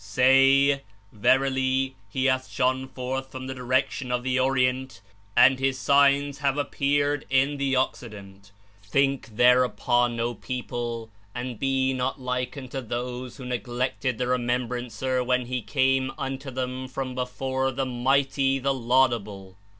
"Say: 0.03 0.81
Verily, 1.11 1.95
He 2.09 2.25
hath 2.25 2.49
shone 2.49 2.87
forth 2.87 3.31
from 3.31 3.45
the 3.45 3.53
direc 3.53 3.91
tion 3.91 4.11
of 4.11 4.23
the 4.23 4.39
Orient, 4.39 4.99
and 5.37 5.59
His 5.59 5.77
Signs 5.77 6.39
have 6.39 6.57
appeared 6.57 7.23
in 7.29 7.57
the 7.57 7.75
Occident. 7.75 8.51
Think 8.81 9.35
thereupon, 9.35 10.19
O 10.19 10.33
people, 10.33 11.11
and 11.35 11.59
be 11.59 11.93
not 11.93 12.19
like 12.19 12.57
unto 12.57 12.81
those 12.81 13.37
who 13.37 13.45
neglected 13.45 14.17
the 14.17 14.25
Remembrancer 14.25 15.23
when 15.23 15.45
He 15.45 15.61
came 15.61 16.11
unto 16.17 16.49
them 16.49 16.87
from 16.87 17.13
before 17.13 17.71
the 17.71 17.85
Mighty, 17.85 18.57
the 18.57 18.73
Laudable. 18.73 19.55